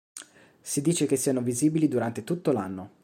Si 0.61 0.81
dice 0.81 1.05
che 1.05 1.15
siano 1.15 1.43
visibili 1.43 1.87
durante 1.87 2.23
tutto 2.23 2.51
l'anno. 2.51 2.93